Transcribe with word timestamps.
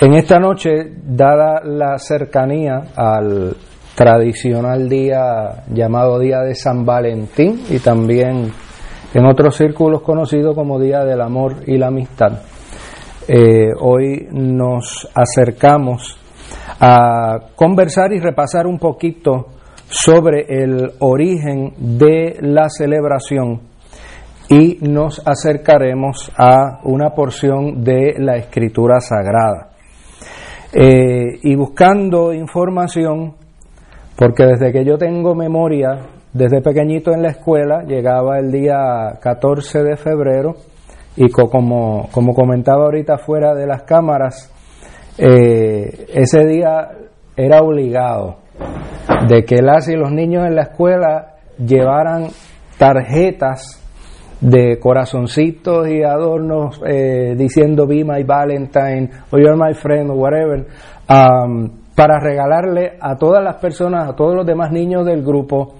en 0.00 0.14
esta 0.14 0.38
noche, 0.38 0.92
dada 1.04 1.60
la 1.64 1.98
cercanía 1.98 2.82
al 2.94 3.56
tradicional 3.96 4.88
día 4.88 5.64
llamado 5.72 6.20
Día 6.20 6.38
de 6.42 6.54
San 6.54 6.86
Valentín 6.86 7.62
y 7.68 7.80
también 7.80 8.52
en 9.12 9.26
otros 9.26 9.56
círculos 9.56 10.02
conocido 10.02 10.54
como 10.54 10.78
Día 10.78 11.04
del 11.04 11.20
Amor 11.20 11.64
y 11.66 11.76
la 11.78 11.88
Amistad, 11.88 12.42
eh, 13.26 13.70
hoy 13.80 14.28
nos 14.30 15.08
acercamos 15.12 16.16
a 16.78 17.38
conversar 17.56 18.12
y 18.12 18.20
repasar 18.20 18.68
un 18.68 18.78
poquito 18.78 19.46
sobre 19.88 20.46
el 20.48 20.92
origen 21.00 21.74
de 21.76 22.36
la 22.40 22.68
celebración 22.68 23.62
y 24.48 24.78
nos 24.80 25.20
acercaremos 25.26 26.30
a 26.38 26.80
una 26.84 27.10
porción 27.10 27.82
de 27.82 28.14
la 28.18 28.36
escritura 28.36 29.00
sagrada. 29.00 29.67
Eh, 30.72 31.38
y 31.42 31.54
buscando 31.54 32.32
información, 32.32 33.34
porque 34.16 34.44
desde 34.44 34.72
que 34.72 34.84
yo 34.84 34.98
tengo 34.98 35.34
memoria, 35.34 35.98
desde 36.32 36.60
pequeñito 36.60 37.12
en 37.12 37.22
la 37.22 37.30
escuela, 37.30 37.84
llegaba 37.84 38.38
el 38.38 38.52
día 38.52 39.18
14 39.20 39.82
de 39.82 39.96
febrero 39.96 40.56
y 41.16 41.30
como, 41.30 42.08
como 42.12 42.34
comentaba 42.34 42.84
ahorita 42.84 43.18
fuera 43.18 43.54
de 43.54 43.66
las 43.66 43.82
cámaras, 43.84 44.52
eh, 45.16 46.06
ese 46.14 46.44
día 46.46 46.90
era 47.36 47.60
obligado 47.62 48.36
de 49.26 49.44
que 49.44 49.62
las 49.62 49.88
y 49.88 49.96
los 49.96 50.12
niños 50.12 50.46
en 50.46 50.54
la 50.54 50.62
escuela 50.62 51.34
llevaran 51.58 52.28
tarjetas 52.78 53.82
de 54.40 54.78
corazoncitos 54.78 55.88
y 55.88 56.02
adornos 56.02 56.80
eh, 56.86 57.34
diciendo 57.36 57.86
Be 57.86 58.04
my 58.04 58.22
Valentine 58.22 59.10
o 59.30 59.38
You're 59.38 59.56
my 59.56 59.74
friend 59.74 60.10
o 60.10 60.14
whatever, 60.14 60.66
um, 61.08 61.70
para 61.94 62.20
regalarle 62.20 62.92
a 63.00 63.16
todas 63.16 63.42
las 63.42 63.56
personas, 63.56 64.08
a 64.08 64.14
todos 64.14 64.34
los 64.36 64.46
demás 64.46 64.70
niños 64.70 65.04
del 65.04 65.22
grupo. 65.22 65.74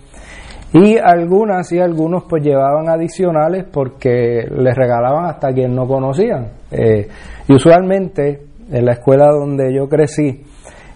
Y 0.72 0.98
algunas 0.98 1.72
y 1.72 1.78
algunos 1.78 2.24
pues 2.28 2.42
llevaban 2.42 2.90
adicionales 2.90 3.64
porque 3.72 4.46
les 4.50 4.74
regalaban 4.74 5.26
hasta 5.26 5.52
quien 5.52 5.74
no 5.74 5.86
conocían. 5.86 6.48
Eh, 6.70 7.08
y 7.46 7.54
usualmente 7.54 8.40
en 8.70 8.84
la 8.84 8.92
escuela 8.92 9.28
donde 9.30 9.72
yo 9.72 9.88
crecí, 9.88 10.44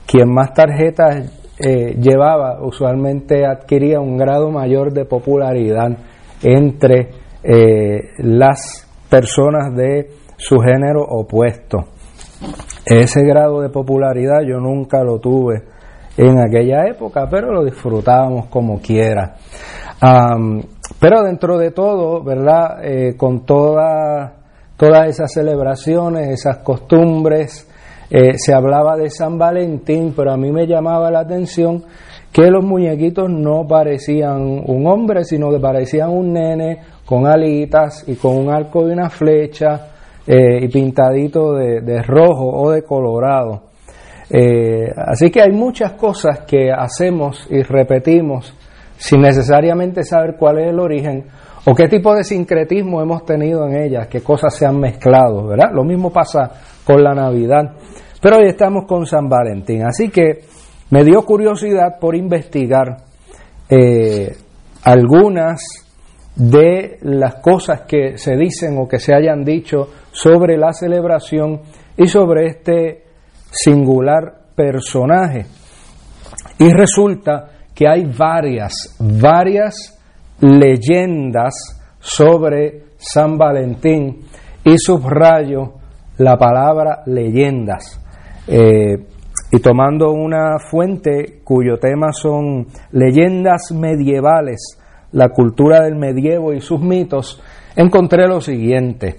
quien 0.07 0.31
más 0.31 0.53
tarjetas 0.53 1.41
eh, 1.59 1.95
llevaba 1.95 2.61
usualmente 2.63 3.47
adquiría 3.47 4.01
un 4.01 4.17
grado 4.17 4.51
mayor 4.51 4.93
de 4.93 5.05
popularidad 5.05 5.97
entre 6.43 7.11
eh, 7.43 8.13
las 8.19 8.89
personas 9.09 9.75
de 9.75 10.11
su 10.37 10.59
género 10.59 11.03
opuesto. 11.03 11.85
Ese 12.85 13.23
grado 13.23 13.61
de 13.61 13.69
popularidad 13.69 14.41
yo 14.47 14.59
nunca 14.59 15.03
lo 15.05 15.19
tuve 15.19 15.63
en 16.17 16.39
aquella 16.39 16.87
época, 16.87 17.27
pero 17.31 17.53
lo 17.53 17.65
disfrutábamos 17.65 18.47
como 18.47 18.81
quiera. 18.81 19.37
pero 20.99 21.23
dentro 21.23 21.59
de 21.59 21.71
todo, 21.71 22.23
¿verdad? 22.23 22.85
Eh, 22.85 23.17
con 23.17 23.47
toda, 23.47 24.35
todas 24.77 25.09
esas 25.09 25.33
celebraciones, 25.33 26.29
esas 26.29 26.59
costumbres, 26.59 27.69
eh, 28.11 28.37
se 28.37 28.53
hablaba 28.53 28.97
de 28.97 29.09
San 29.09 29.39
Valentín, 29.39 30.13
pero 30.15 30.33
a 30.33 30.37
mí 30.37 30.53
me 30.53 30.67
llamaba 30.67 31.11
la 31.11 31.21
atención 31.21 31.83
que 32.33 32.51
los 32.51 32.65
muñequitos 32.65 33.29
no 33.29 33.67
parecían 33.69 34.63
un 34.67 34.87
hombre, 34.87 35.25
sino 35.25 35.51
que 35.51 35.61
parecían 35.61 36.11
un 36.11 36.33
nene 36.33 36.79
con 37.05 37.27
alitas 37.27 38.05
y 38.09 38.15
con 38.15 38.37
un 38.37 38.51
arco 38.51 38.87
de 38.87 38.95
una 38.95 39.11
flecha 39.11 39.89
eh, 40.27 40.65
y 40.65 40.69
pintadito 40.69 41.53
de, 41.55 42.03
rojo 42.03 42.49
o 42.49 42.71
de 42.71 42.83
colorado. 42.83 43.65
Eh, 44.31 44.91
así 44.97 45.31
que 45.31 45.43
hay 45.43 45.53
muchas 45.53 45.93
cosas 45.93 46.41
que 46.47 46.73
hacemos 46.73 47.47
y 47.51 47.63
repetimos 47.63 48.57
sin 48.97 49.21
necesariamente 49.21 50.03
saber 50.05 50.37
cuál 50.39 50.61
es 50.61 50.71
el 50.71 50.81
origen 50.81 51.27
o 51.67 51.75
qué 51.75 51.87
tipo 51.87 52.15
de 52.15 52.25
sincretismo 52.25 53.03
hemos 53.03 53.27
tenido 53.27 53.67
en 53.67 53.77
ellas, 53.77 54.09
qué 54.09 54.23
cosas 54.23 54.55
se 54.57 54.65
han 54.65 54.81
mezclado, 54.81 55.49
¿verdad? 55.49 55.71
Lo 55.75 55.85
mismo 55.85 56.11
pasa 56.11 56.51
con 56.85 57.03
la 57.03 57.15
Navidad. 57.15 57.75
Pero 58.23 58.37
hoy 58.37 58.49
estamos 58.49 58.87
con 58.87 59.05
San 59.05 59.29
Valentín, 59.29 59.83
así 59.83 60.09
que 60.09 60.39
me 60.93 61.05
dio 61.05 61.23
curiosidad 61.23 61.99
por 61.99 62.15
investigar 62.15 62.99
eh, 63.67 64.37
algunas 64.85 65.63
de 66.37 66.99
las 67.01 67.37
cosas 67.37 67.85
que 67.89 68.19
se 68.19 68.37
dicen 68.37 68.77
o 68.79 68.87
que 68.87 68.99
se 68.99 69.15
hayan 69.15 69.43
dicho 69.43 69.89
sobre 70.13 70.59
la 70.59 70.75
celebración 70.75 71.63
y 71.97 72.07
sobre 72.09 72.49
este 72.49 73.05
singular 73.51 74.35
personaje. 74.55 75.47
Y 76.59 76.71
resulta 76.71 77.49
que 77.75 77.89
hay 77.89 78.05
varias, 78.05 78.95
varias 79.01 79.99
leyendas 80.41 81.55
sobre 82.01 82.85
San 82.99 83.39
Valentín 83.39 84.27
y 84.63 84.77
subrayo 84.77 85.73
la 86.19 86.37
palabra 86.37 87.03
leyendas. 87.07 87.99
Eh, 88.47 89.07
y 89.55 89.61
tomando 89.61 90.11
una 90.13 90.59
fuente 90.59 91.41
cuyo 91.45 91.77
tema 91.77 92.11
son 92.13 92.67
leyendas 92.91 93.71
medievales 93.71 94.79
la 95.13 95.29
cultura 95.29 95.83
del 95.85 95.95
medievo 95.95 96.55
y 96.55 96.63
sus 96.63 96.81
mitos, 96.81 97.39
encontré 97.77 98.27
lo 98.27 98.41
siguiente. 98.41 99.17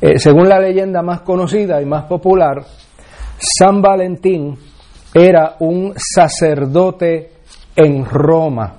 Eh, 0.00 0.20
según 0.20 0.48
la 0.48 0.60
leyenda 0.60 1.02
más 1.02 1.22
conocida 1.22 1.82
y 1.82 1.86
más 1.86 2.04
popular, 2.04 2.62
San 3.36 3.82
Valentín 3.82 4.56
era 5.12 5.56
un 5.58 5.92
sacerdote 5.96 7.32
en 7.74 8.04
Roma 8.04 8.76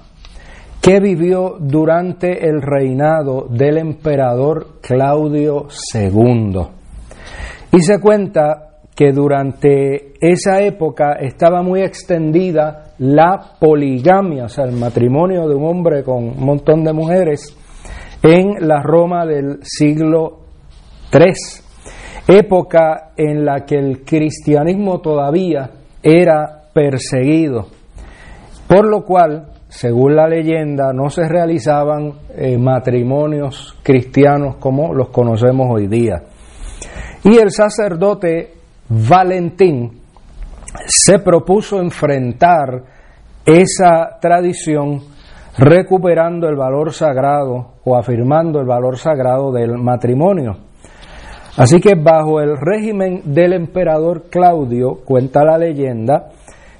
que 0.81 1.01
vivió 1.01 1.57
durante 1.59 2.47
el 2.47 2.62
reinado 2.62 3.47
del 3.50 3.79
emperador 3.79 4.79
Claudio 4.81 5.68
II. 5.94 6.62
Y 7.73 7.81
se 7.81 8.00
cuenta 8.00 8.69
que 8.99 9.13
durante 9.13 10.11
esa 10.19 10.61
época 10.61 11.13
estaba 11.21 11.61
muy 11.61 11.83
extendida 11.83 12.95
la 12.97 13.53
poligamia, 13.57 14.43
o 14.43 14.49
sea, 14.49 14.65
el 14.65 14.73
matrimonio 14.73 15.47
de 15.47 15.55
un 15.55 15.63
hombre 15.63 16.03
con 16.03 16.17
un 16.17 16.45
montón 16.45 16.83
de 16.83 16.91
mujeres 16.91 17.57
en 18.21 18.67
la 18.67 18.83
Roma 18.83 19.25
del 19.25 19.59
siglo 19.61 20.39
III, 21.13 21.31
época 22.27 23.11
en 23.15 23.45
la 23.45 23.63
que 23.65 23.75
el 23.75 24.03
cristianismo 24.03 24.99
todavía 24.99 25.69
era 26.03 26.63
perseguido, 26.73 27.67
por 28.67 28.85
lo 28.85 29.05
cual, 29.05 29.47
según 29.69 30.17
la 30.17 30.27
leyenda, 30.27 30.91
no 30.91 31.09
se 31.09 31.25
realizaban 31.25 32.15
eh, 32.35 32.57
matrimonios 32.57 33.77
cristianos 33.81 34.57
como 34.57 34.93
los 34.93 35.07
conocemos 35.07 35.67
hoy 35.71 35.88
día. 35.88 36.21
Y 37.23 37.38
el 37.38 37.51
sacerdote 37.51 38.58
Valentín 38.89 40.01
se 40.88 41.19
propuso 41.19 41.79
enfrentar 41.79 42.83
esa 43.45 44.17
tradición 44.19 45.01
recuperando 45.57 46.47
el 46.47 46.55
valor 46.55 46.91
sagrado 46.91 47.73
o 47.83 47.95
afirmando 47.95 48.59
el 48.59 48.66
valor 48.66 48.97
sagrado 48.97 49.51
del 49.51 49.77
matrimonio. 49.77 50.57
Así 51.57 51.79
que 51.79 51.95
bajo 51.95 52.39
el 52.41 52.57
régimen 52.57 53.33
del 53.33 53.53
emperador 53.53 54.29
Claudio, 54.29 55.00
cuenta 55.06 55.44
la 55.44 55.57
leyenda, 55.57 56.29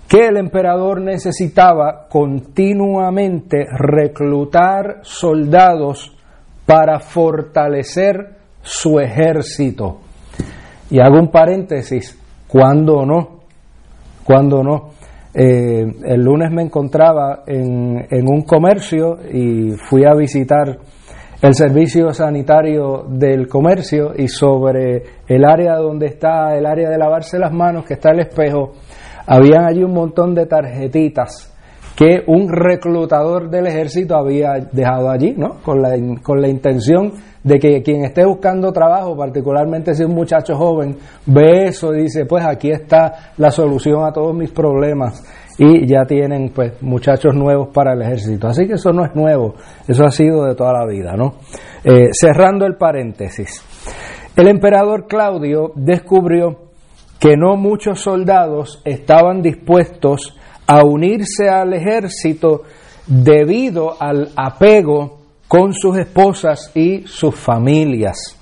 que 0.08 0.28
el 0.28 0.38
emperador 0.38 1.02
necesitaba 1.02 2.08
continuamente 2.10 3.66
reclutar 3.72 5.00
soldados 5.04 6.16
para 6.66 7.00
fortalecer 7.00 8.38
su 8.62 9.00
ejército. 9.00 10.00
Y 10.90 11.00
hago 11.00 11.20
un 11.20 11.30
paréntesis, 11.30 12.18
¿cuándo 12.48 13.06
no? 13.06 13.40
¿Cuándo 14.24 14.64
no? 14.64 14.90
Eh, 15.34 15.86
el 16.06 16.22
lunes 16.22 16.52
me 16.52 16.64
encontraba 16.64 17.44
en, 17.46 18.08
en 18.10 18.28
un 18.28 18.42
comercio 18.42 19.18
y 19.32 19.72
fui 19.88 20.04
a 20.06 20.16
visitar 20.16 20.80
el 21.42 21.54
servicio 21.54 22.12
sanitario 22.12 23.06
del 23.08 23.48
comercio 23.48 24.14
y 24.18 24.28
sobre 24.28 25.04
el 25.28 25.46
área 25.46 25.76
donde 25.76 26.08
está 26.08 26.58
el 26.58 26.66
área 26.66 26.90
de 26.90 26.98
lavarse 26.98 27.40
las 27.40 27.54
manos, 27.54 27.86
que 27.86 27.94
está 27.94 28.12
el 28.12 28.22
espejo, 28.22 28.74
habían 29.26 29.66
allí 29.66 29.84
un 29.84 29.94
montón 29.94 30.34
de 30.34 30.48
tarjetitas 30.48 31.56
que 31.96 32.24
un 32.28 32.50
reclutador 32.50 33.50
del 33.50 33.68
ejército 33.68 34.16
había 34.16 34.54
dejado 34.72 35.10
allí, 35.10 35.34
¿no? 35.38 35.62
Con 35.64 35.82
la, 35.82 35.92
con 36.24 36.42
la 36.42 36.48
intención 36.48 37.12
de 37.44 37.60
que 37.60 37.82
quien 37.82 38.04
esté 38.04 38.26
buscando 38.26 38.72
trabajo, 38.72 39.16
particularmente 39.16 39.94
si 39.94 40.04
es 40.04 40.10
un 40.10 40.16
muchacho 40.16 40.56
joven, 40.56 40.98
ve 41.26 41.68
eso 41.68 41.94
y 41.94 42.04
dice, 42.04 42.26
pues 42.26 42.46
aquí 42.46 42.72
está 42.72 43.34
la 43.38 43.52
solución 43.52 44.04
a 44.04 44.12
todos 44.12 44.36
mis 44.36 44.52
problemas 44.52 45.24
y 45.58 45.86
ya 45.86 46.06
tienen 46.06 46.52
pues 46.54 46.82
muchachos 46.82 47.36
nuevos 47.36 47.70
para 47.74 47.94
el 47.94 48.02
ejército. 48.02 48.48
Así 48.48 48.66
que 48.68 48.74
eso 48.74 48.92
no 48.92 49.06
es 49.06 49.16
nuevo, 49.16 49.56
eso 49.88 50.06
ha 50.06 50.12
sido 50.12 50.46
de 50.46 50.56
toda 50.56 50.74
la 50.74 50.86
vida, 50.86 51.16
¿no? 51.16 51.36
Eh, 51.84 52.10
cerrando 52.12 52.66
el 52.66 52.76
paréntesis, 52.76 53.62
el 54.36 54.48
emperador 54.48 55.08
Claudio 55.08 55.72
descubrió 55.76 56.70
que 57.20 57.36
no 57.36 57.58
muchos 57.58 58.00
soldados 58.00 58.82
estaban 58.86 59.42
dispuestos 59.42 60.38
a 60.66 60.84
unirse 60.86 61.50
al 61.50 61.74
ejército 61.74 62.64
debido 63.06 64.02
al 64.02 64.30
apego 64.36 65.19
con 65.50 65.74
sus 65.74 65.98
esposas 65.98 66.72
y 66.76 67.08
sus 67.08 67.34
familias. 67.34 68.38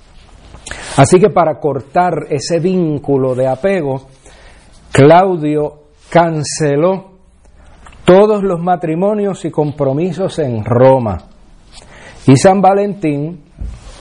Así 0.98 1.18
que 1.18 1.30
para 1.30 1.58
cortar 1.58 2.26
ese 2.28 2.60
vínculo 2.60 3.34
de 3.34 3.48
apego, 3.48 4.02
Claudio 4.92 5.84
canceló 6.10 7.12
todos 8.04 8.42
los 8.42 8.60
matrimonios 8.60 9.42
y 9.46 9.50
compromisos 9.50 10.38
en 10.38 10.62
Roma. 10.62 11.16
Y 12.26 12.36
San 12.36 12.60
Valentín, 12.60 13.42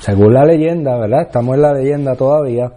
según 0.01 0.33
la 0.33 0.44
leyenda, 0.44 0.98
¿verdad? 0.98 1.27
Estamos 1.27 1.56
en 1.56 1.62
la 1.62 1.74
leyenda 1.74 2.15
todavía, 2.15 2.74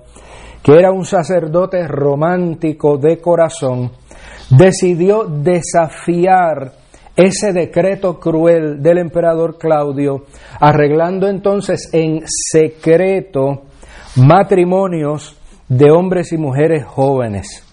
que 0.63 0.79
era 0.79 0.93
un 0.93 1.05
sacerdote 1.05 1.89
romántico 1.89 2.99
de 2.99 3.21
corazón, 3.21 3.91
decidió 4.49 5.25
desafiar 5.25 6.80
ese 7.17 7.53
decreto 7.53 8.19
cruel 8.19 8.83
del 8.83 8.99
emperador 8.99 9.59
Claudio, 9.59 10.25
arreglando 10.61 11.29
entonces 11.29 11.91
en 11.93 12.23
secreto 12.27 13.63
matrimonios 14.17 15.37
de 15.69 15.91
hombres 15.91 16.33
y 16.33 16.39
mujeres 16.39 16.85
jóvenes. 16.85 17.67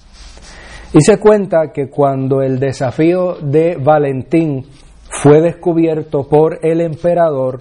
Y 0.94 1.02
se 1.02 1.20
cuenta 1.20 1.72
que 1.74 1.90
cuando 1.90 2.42
el 2.42 2.60
desafío 2.60 3.36
de 3.42 3.76
Valentín 3.76 4.66
fue 5.10 5.42
descubierto 5.42 6.28
por 6.28 6.60
el 6.62 6.82
emperador, 6.82 7.60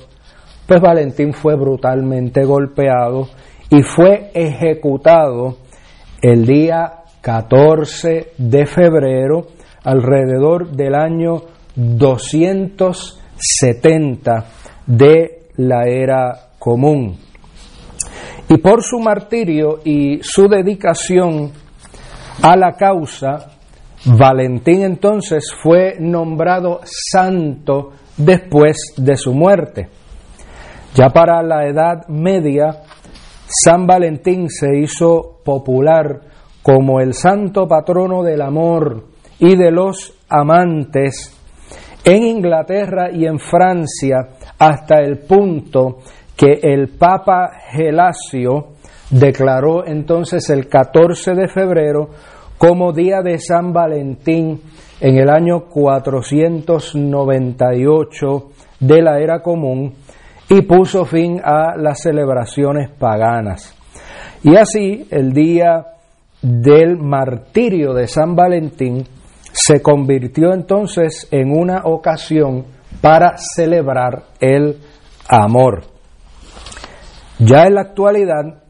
pues 0.67 0.81
Valentín 0.81 1.32
fue 1.32 1.56
brutalmente 1.56 2.44
golpeado 2.44 3.29
y 3.70 3.82
fue 3.82 4.31
ejecutado 4.34 5.56
el 6.22 6.46
día 6.46 7.05
14 7.20 8.32
de 8.38 8.67
febrero 8.67 9.46
alrededor 9.84 10.70
del 10.70 10.94
año 10.94 11.43
270 11.76 14.44
de 14.87 15.49
la 15.56 15.87
era 15.87 16.49
común. 16.58 17.17
Y 18.49 18.58
por 18.58 18.82
su 18.82 18.99
martirio 18.99 19.81
y 19.84 20.19
su 20.23 20.49
dedicación 20.49 21.52
a 22.43 22.56
la 22.56 22.73
causa, 22.73 23.52
Valentín 24.05 24.82
entonces 24.82 25.52
fue 25.62 25.96
nombrado 25.99 26.81
santo 26.84 27.93
después 28.17 28.76
de 28.96 29.17
su 29.17 29.32
muerte. 29.32 29.88
Ya 30.94 31.11
para 31.11 31.43
la 31.43 31.67
Edad 31.67 32.06
Media, 32.08 32.82
San 33.46 33.87
Valentín 33.87 34.49
se 34.49 34.79
hizo 34.79 35.40
popular 35.44 36.20
como 36.62 37.00
el 37.00 37.14
santo 37.14 37.69
patrono 37.69 38.22
del 38.22 38.43
amor 38.43 39.05
y 39.38 39.56
de 39.56 39.70
los 39.70 40.14
amantes 40.29 41.36
en 42.06 42.23
Inglaterra 42.23 43.11
y 43.12 43.26
en 43.26 43.38
Francia 43.41 44.29
hasta 44.58 45.00
el 45.00 45.19
punto 45.19 45.99
que 46.37 46.61
el 46.62 46.97
Papa 46.97 47.50
Gelasio 47.73 48.69
declaró 49.11 49.85
entonces 49.85 50.49
el 50.50 50.69
14 50.69 51.35
de 51.35 51.49
febrero 51.49 52.11
como 52.58 52.93
día 52.93 53.23
de 53.23 53.38
San 53.38 53.73
Valentín 53.73 54.61
en 55.00 55.19
el 55.19 55.29
año 55.29 55.64
498 55.69 58.50
de 58.81 59.03
la 59.03 59.19
era 59.19 59.43
común 59.43 59.94
y 60.49 60.62
puso 60.62 61.05
fin 61.05 61.41
a 61.43 61.76
las 61.76 62.03
celebraciones 62.03 62.88
paganas. 62.91 63.75
Y 64.44 64.55
así 64.55 65.08
el 65.11 65.32
día 65.32 65.85
del 66.41 66.99
martirio 66.99 67.94
de 67.94 68.06
San 68.06 68.37
Valentín 68.37 69.05
se 69.58 69.81
convirtió 69.81 70.53
entonces 70.53 71.29
en 71.31 71.50
una 71.50 71.85
ocasión 71.85 72.67
para 73.00 73.38
celebrar 73.38 74.25
el 74.38 74.76
amor. 75.29 75.85
Ya 77.38 77.64
en 77.64 77.75
la 77.75 77.81
actualidad, 77.81 78.62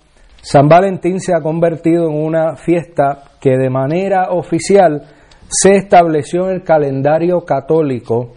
San 0.43 0.69
Valentín 0.69 1.19
se 1.19 1.35
ha 1.35 1.41
convertido 1.41 2.09
en 2.09 2.25
una 2.25 2.55
fiesta 2.55 3.25
que 3.41 3.57
de 3.57 3.69
manera 3.69 4.31
oficial 4.31 5.03
se 5.49 5.75
estableció 5.75 6.49
en 6.49 6.57
el 6.57 6.63
calendario 6.63 7.45
católico 7.45 8.35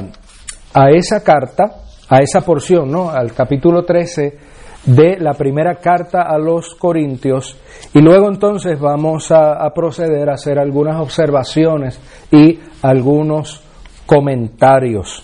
a 0.74 0.90
esa 0.90 1.22
carta, 1.22 1.82
a 2.08 2.18
esa 2.20 2.40
porción, 2.40 2.90
¿no? 2.90 3.10
al 3.10 3.32
capítulo 3.32 3.84
13 3.84 4.47
de 4.88 5.18
la 5.18 5.34
primera 5.34 5.76
carta 5.76 6.22
a 6.22 6.38
los 6.38 6.74
Corintios 6.74 7.58
y 7.92 8.00
luego 8.00 8.28
entonces 8.28 8.80
vamos 8.80 9.30
a, 9.30 9.62
a, 9.62 9.74
proceder 9.74 10.30
a 10.30 10.34
hacer 10.34 10.58
algunas 10.58 10.98
observaciones 10.98 12.00
y 12.30 12.58
algunos 12.80 13.62
comentarios. 14.06 15.22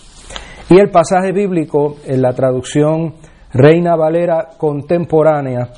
Y 0.69 0.79
el 0.79 0.91
pasaje 0.91 1.31
bíblico 1.31 1.97
en 2.05 2.21
la 2.21 2.33
traducción 2.33 3.15
Reina 3.53 3.95
Valera 3.95 4.49
contemporánea 4.55 5.69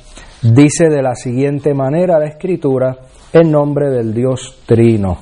dice 0.42 0.90
de 0.90 1.02
la 1.02 1.14
siguiente 1.14 1.72
manera 1.72 2.18
la 2.18 2.26
escritura 2.26 2.94
en 3.32 3.50
nombre 3.50 3.88
del 3.88 4.12
Dios 4.12 4.62
Trino. 4.66 5.16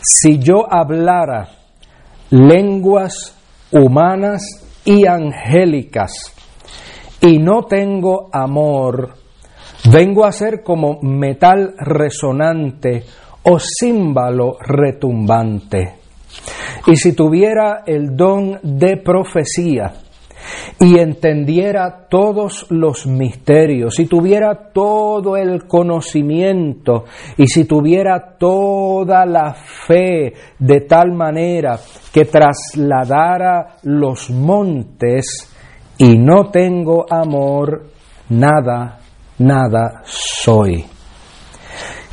Si 0.00 0.38
yo 0.38 0.66
hablara 0.70 1.48
lenguas 2.30 3.36
humanas 3.70 4.42
y 4.84 5.06
angélicas 5.06 6.32
y 7.26 7.40
no 7.40 7.64
tengo 7.64 8.28
amor, 8.32 9.10
vengo 9.90 10.24
a 10.24 10.30
ser 10.30 10.62
como 10.62 11.00
metal 11.02 11.74
resonante 11.76 13.02
o 13.42 13.58
címbalo 13.58 14.56
retumbante. 14.60 15.94
Y 16.86 16.94
si 16.94 17.14
tuviera 17.14 17.82
el 17.84 18.16
don 18.16 18.60
de 18.62 18.98
profecía, 18.98 19.92
y 20.78 21.00
entendiera 21.00 22.06
todos 22.08 22.66
los 22.70 23.08
misterios, 23.08 23.96
si 23.96 24.06
tuviera 24.06 24.70
todo 24.72 25.36
el 25.36 25.66
conocimiento 25.66 27.06
y 27.36 27.48
si 27.48 27.64
tuviera 27.64 28.36
toda 28.38 29.26
la 29.26 29.52
fe 29.54 30.32
de 30.60 30.80
tal 30.82 31.10
manera 31.10 31.80
que 32.12 32.26
trasladara 32.26 33.78
los 33.82 34.30
montes 34.30 35.55
y 35.98 36.18
no 36.18 36.50
tengo 36.50 37.06
amor, 37.10 37.86
nada, 38.28 38.98
nada 39.38 40.02
soy. 40.04 40.84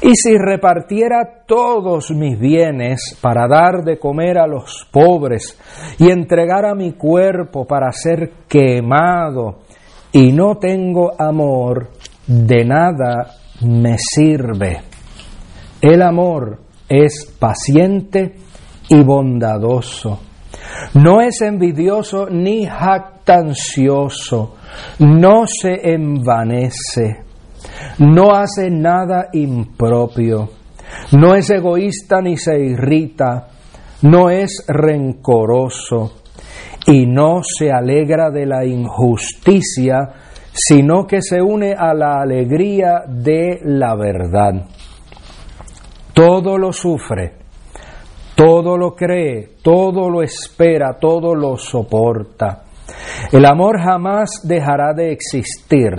Y 0.01 0.15
si 0.15 0.37
repartiera 0.37 1.43
todos 1.47 2.11
mis 2.11 2.37
bienes 2.37 3.17
para 3.21 3.47
dar 3.47 3.83
de 3.85 3.97
comer 3.97 4.37
a 4.37 4.47
los 4.47 4.85
pobres 4.91 5.57
y 5.97 6.09
entregara 6.09 6.75
mi 6.75 6.93
cuerpo 6.93 7.65
para 7.65 7.89
ser 7.93 8.31
quemado 8.49 9.59
y 10.11 10.33
no 10.33 10.57
tengo 10.57 11.13
amor, 11.17 11.91
de 12.27 12.65
nada 12.65 13.31
me 13.61 13.95
sirve. 13.97 14.81
El 15.81 16.01
amor 16.01 16.59
es 16.89 17.25
paciente 17.39 18.35
y 18.89 19.01
bondadoso. 19.03 20.19
No 20.95 21.21
es 21.21 21.41
envidioso 21.41 22.27
ni 22.29 22.65
jactancioso. 22.65 24.55
No 24.99 25.45
se 25.47 25.93
envanece 25.93 27.23
no 27.99 28.31
hace 28.31 28.69
nada 28.69 29.29
impropio, 29.33 30.49
no 31.13 31.35
es 31.35 31.49
egoísta 31.49 32.21
ni 32.21 32.37
se 32.37 32.59
irrita, 32.59 33.47
no 34.03 34.29
es 34.29 34.65
rencoroso 34.67 36.13
y 36.87 37.05
no 37.05 37.41
se 37.43 37.71
alegra 37.71 38.29
de 38.31 38.45
la 38.45 38.65
injusticia, 38.65 40.09
sino 40.51 41.07
que 41.07 41.21
se 41.21 41.41
une 41.41 41.73
a 41.73 41.93
la 41.93 42.21
alegría 42.21 43.03
de 43.07 43.59
la 43.63 43.95
verdad. 43.95 44.65
Todo 46.13 46.57
lo 46.57 46.73
sufre, 46.73 47.33
todo 48.35 48.77
lo 48.77 48.95
cree, 48.95 49.49
todo 49.61 50.09
lo 50.09 50.23
espera, 50.23 50.97
todo 50.99 51.35
lo 51.35 51.57
soporta. 51.57 52.63
El 53.31 53.45
amor 53.45 53.79
jamás 53.79 54.41
dejará 54.43 54.93
de 54.93 55.11
existir. 55.11 55.91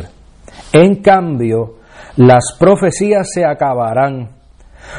En 0.73 1.03
cambio, 1.03 1.77
las 2.17 2.57
profecías 2.59 3.29
se 3.33 3.45
acabarán. 3.45 4.31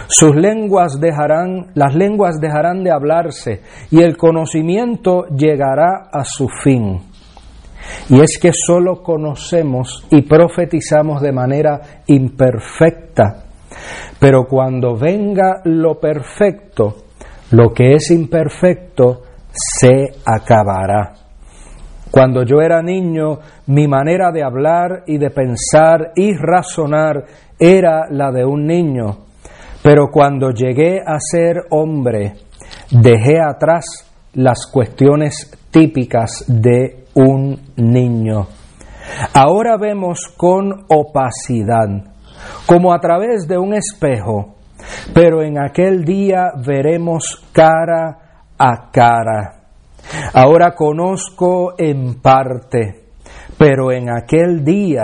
Sus 0.07 0.35
lenguas 0.35 0.99
dejarán, 0.99 1.71
las 1.75 1.95
lenguas 1.95 2.39
dejarán 2.41 2.83
de 2.83 2.91
hablarse 2.91 3.61
y 3.91 4.01
el 4.01 4.17
conocimiento 4.17 5.27
llegará 5.27 6.09
a 6.11 6.23
su 6.23 6.47
fin. 6.47 7.01
Y 8.09 8.19
es 8.19 8.39
que 8.39 8.51
solo 8.51 9.03
conocemos 9.03 10.05
y 10.09 10.23
profetizamos 10.23 11.21
de 11.21 11.31
manera 11.31 11.81
imperfecta. 12.07 13.43
Pero 14.19 14.45
cuando 14.47 14.95
venga 14.95 15.61
lo 15.65 15.99
perfecto, 15.99 17.04
lo 17.51 17.73
que 17.73 17.93
es 17.93 18.11
imperfecto 18.11 19.21
se 19.51 20.07
acabará. 20.25 21.13
Cuando 22.11 22.43
yo 22.43 22.61
era 22.61 22.81
niño, 22.81 23.39
mi 23.67 23.87
manera 23.87 24.31
de 24.31 24.43
hablar 24.43 25.03
y 25.05 25.17
de 25.17 25.31
pensar 25.31 26.13
y 26.15 26.33
razonar 26.33 27.25
era 27.59 28.07
la 28.09 28.31
de 28.31 28.45
un 28.45 28.65
niño. 28.65 29.25
Pero 29.83 30.09
cuando 30.11 30.51
llegué 30.51 30.99
a 30.99 31.19
ser 31.19 31.63
hombre, 31.71 32.35
dejé 32.89 33.39
atrás 33.39 33.85
las 34.33 34.65
cuestiones 34.71 35.51
típicas 35.71 36.45
de 36.47 37.05
un 37.15 37.59
niño. 37.75 38.47
Ahora 39.33 39.77
vemos 39.77 40.33
con 40.35 40.85
opacidad, 40.87 41.89
como 42.65 42.93
a 42.93 42.99
través 42.99 43.47
de 43.47 43.57
un 43.57 43.73
espejo, 43.73 44.54
pero 45.13 45.41
en 45.43 45.57
aquel 45.57 46.03
día 46.03 46.51
veremos 46.65 47.43
cara 47.51 48.43
a 48.57 48.91
cara. 48.91 49.55
Ahora 50.33 50.75
conozco 50.75 51.75
en 51.77 52.21
parte, 52.21 53.05
pero 53.57 53.91
en 53.91 54.09
aquel 54.09 54.63
día 54.63 55.03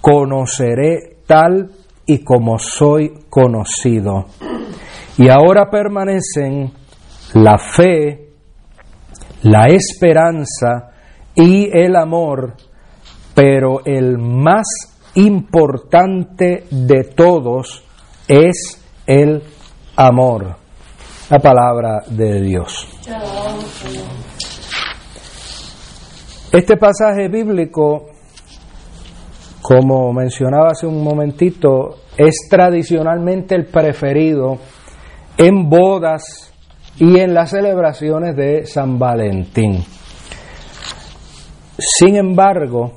conoceré 0.00 1.18
tal 1.26 1.70
y 2.06 2.24
como 2.24 2.58
soy 2.58 3.24
conocido. 3.28 4.26
Y 5.18 5.28
ahora 5.28 5.70
permanecen 5.70 6.72
la 7.34 7.58
fe, 7.58 8.30
la 9.42 9.66
esperanza 9.66 10.90
y 11.34 11.68
el 11.76 11.94
amor, 11.96 12.54
pero 13.34 13.84
el 13.84 14.18
más 14.18 14.66
importante 15.14 16.64
de 16.70 17.04
todos 17.04 17.84
es 18.26 18.79
el 19.10 19.42
amor. 19.96 20.54
La 21.30 21.38
palabra 21.40 22.02
de 22.06 22.40
Dios. 22.42 22.86
Este 26.52 26.76
pasaje 26.76 27.28
bíblico, 27.28 28.06
como 29.60 30.12
mencionaba 30.12 30.70
hace 30.70 30.86
un 30.86 31.02
momentito, 31.02 32.02
es 32.16 32.46
tradicionalmente 32.48 33.56
el 33.56 33.66
preferido 33.66 34.58
en 35.36 35.68
bodas 35.68 36.52
y 36.96 37.18
en 37.18 37.34
las 37.34 37.50
celebraciones 37.50 38.36
de 38.36 38.64
San 38.66 38.96
Valentín. 38.96 39.84
Sin 41.78 42.14
embargo, 42.14 42.92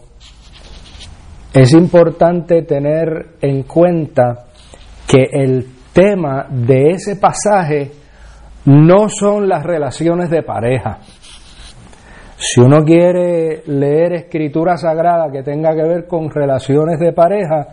es 1.54 1.74
importante 1.74 2.62
tener 2.64 3.38
en 3.42 3.64
cuenta 3.64 4.46
que 5.08 5.28
el 5.32 5.73
tema 5.94 6.48
de 6.50 6.92
ese 6.92 7.16
pasaje 7.16 7.92
no 8.66 9.08
son 9.10 9.48
las 9.48 9.64
relaciones 9.64 10.30
de 10.30 10.44
pareja. 10.44 11.00
Si 12.38 12.60
uno 12.60 12.84
quiere 12.84 13.64
leer 13.68 14.14
escritura 14.14 14.76
sagrada 14.76 15.32
que 15.32 15.44
tenga 15.44 15.74
que 15.76 15.84
ver 15.84 16.08
con 16.08 16.30
relaciones 16.30 17.00
de 17.00 17.14
pareja, 17.14 17.68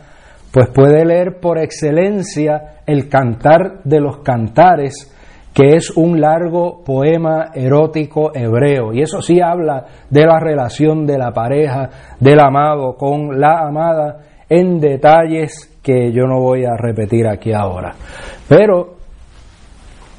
pues 0.52 0.68
puede 0.68 1.04
leer 1.04 1.40
por 1.40 1.58
excelencia 1.58 2.82
el 2.86 3.08
Cantar 3.08 3.82
de 3.84 4.00
los 4.00 4.18
Cantares, 4.18 5.16
que 5.54 5.74
es 5.74 5.90
un 5.90 6.20
largo 6.20 6.82
poema 6.84 7.50
erótico 7.54 8.32
hebreo. 8.34 8.92
Y 8.92 9.02
eso 9.02 9.22
sí 9.22 9.40
habla 9.40 9.86
de 10.08 10.24
la 10.24 10.38
relación 10.38 11.06
de 11.06 11.18
la 11.18 11.32
pareja, 11.32 11.88
del 12.18 12.40
amado 12.40 12.96
con 12.96 13.40
la 13.40 13.66
amada, 13.66 14.18
en 14.48 14.78
detalles 14.80 15.69
que 15.82 16.12
yo 16.12 16.26
no 16.26 16.40
voy 16.40 16.64
a 16.64 16.76
repetir 16.76 17.26
aquí 17.26 17.52
ahora. 17.52 17.94
Pero 18.48 18.96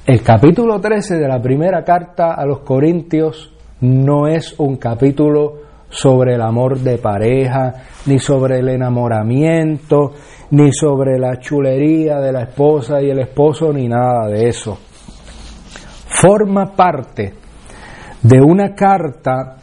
el 0.06 0.22
capítulo 0.24 0.80
13 0.80 1.18
de 1.18 1.28
la 1.28 1.42
primera 1.42 1.84
carta 1.84 2.34
a 2.34 2.46
los 2.46 2.60
Corintios 2.60 3.54
no 3.82 4.28
es 4.28 4.60
un 4.60 4.78
capítulo 4.78 5.62
sobre 5.90 6.36
el 6.36 6.42
amor 6.42 6.80
de 6.80 6.98
pareja, 6.98 7.74
ni 8.06 8.18
sobre 8.18 8.60
el 8.60 8.70
enamoramiento, 8.70 10.14
ni 10.52 10.72
sobre 10.72 11.20
la 11.20 11.38
chulería 11.40 12.20
de 12.20 12.32
la 12.32 12.44
esposa 12.44 13.02
y 13.02 13.10
el 13.10 13.20
esposo, 13.20 13.72
ni 13.74 13.88
nada 13.88 14.28
de 14.28 14.48
eso. 14.48 14.78
Forma 16.08 16.74
parte 16.76 17.34
de 18.22 18.42
una 18.42 18.74
carta 18.74 19.58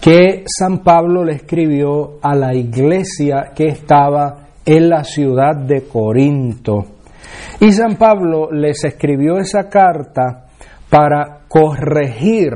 que 0.00 0.44
San 0.46 0.78
Pablo 0.78 1.24
le 1.24 1.34
escribió 1.34 2.18
a 2.22 2.34
la 2.34 2.54
iglesia 2.54 3.52
que 3.54 3.68
estaba 3.68 4.41
en 4.64 4.88
la 4.88 5.04
ciudad 5.04 5.56
de 5.56 5.82
Corinto. 5.84 6.84
Y 7.60 7.72
San 7.72 7.96
Pablo 7.96 8.50
les 8.50 8.84
escribió 8.84 9.38
esa 9.38 9.68
carta 9.68 10.46
para 10.90 11.40
corregir 11.48 12.52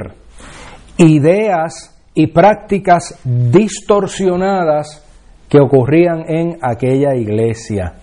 ideas 0.98 1.94
y 2.14 2.28
prácticas 2.28 3.20
distorsionadas 3.24 5.02
que 5.48 5.58
ocurrían 5.60 6.24
en 6.28 6.58
aquella 6.60 7.14
iglesia. 7.14 7.94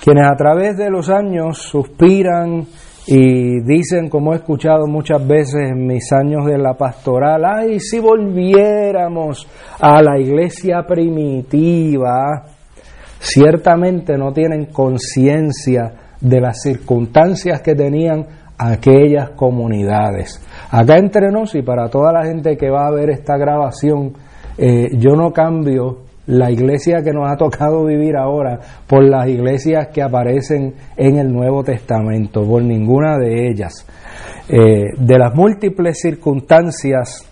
Quienes 0.00 0.26
a 0.26 0.36
través 0.36 0.76
de 0.76 0.90
los 0.90 1.08
años 1.08 1.58
suspiran 1.58 2.66
y 3.06 3.60
dicen, 3.62 4.10
como 4.10 4.32
he 4.32 4.36
escuchado 4.36 4.86
muchas 4.86 5.26
veces 5.26 5.70
en 5.70 5.86
mis 5.86 6.12
años 6.12 6.44
de 6.44 6.58
la 6.58 6.74
pastoral, 6.74 7.42
ay, 7.44 7.80
si 7.80 7.98
volviéramos 7.98 9.46
a 9.80 10.02
la 10.02 10.18
iglesia 10.18 10.82
primitiva, 10.86 12.44
ciertamente 13.18 14.16
no 14.16 14.32
tienen 14.32 14.66
conciencia 14.66 15.92
de 16.20 16.40
las 16.40 16.62
circunstancias 16.62 17.60
que 17.62 17.74
tenían 17.74 18.26
aquellas 18.58 19.30
comunidades. 19.30 20.44
Acá 20.70 20.96
entre 20.96 21.30
nos 21.30 21.54
y 21.54 21.62
para 21.62 21.88
toda 21.88 22.12
la 22.12 22.24
gente 22.24 22.56
que 22.56 22.70
va 22.70 22.86
a 22.86 22.90
ver 22.90 23.10
esta 23.10 23.36
grabación, 23.36 24.14
eh, 24.56 24.88
yo 24.98 25.14
no 25.14 25.32
cambio 25.32 26.08
la 26.26 26.50
iglesia 26.50 27.02
que 27.02 27.12
nos 27.12 27.30
ha 27.30 27.36
tocado 27.36 27.86
vivir 27.86 28.16
ahora 28.16 28.58
por 28.86 29.02
las 29.02 29.28
iglesias 29.28 29.88
que 29.88 30.02
aparecen 30.02 30.74
en 30.96 31.16
el 31.16 31.32
Nuevo 31.32 31.62
Testamento, 31.64 32.42
por 32.42 32.62
ninguna 32.62 33.16
de 33.16 33.48
ellas. 33.48 33.86
Eh, 34.48 34.84
de 34.98 35.18
las 35.18 35.34
múltiples 35.34 35.98
circunstancias 36.00 37.26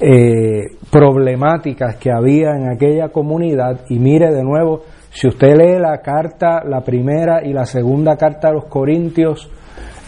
eh, 0.00 0.76
problemáticas 0.90 1.96
que 1.96 2.10
había 2.10 2.56
en 2.56 2.70
aquella 2.70 3.10
comunidad, 3.10 3.80
y 3.88 3.98
mire 3.98 4.32
de 4.32 4.42
nuevo, 4.42 4.82
si 5.12 5.28
usted 5.28 5.56
lee 5.56 5.78
la 5.78 5.98
carta, 5.98 6.62
la 6.64 6.80
primera 6.80 7.44
y 7.44 7.52
la 7.52 7.66
segunda 7.66 8.16
carta 8.16 8.48
a 8.48 8.52
los 8.52 8.64
Corintios, 8.64 9.50